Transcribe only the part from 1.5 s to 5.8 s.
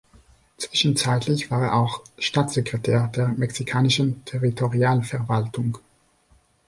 war er auch Staatssekretär der mexikanischen Territorialverwaltung.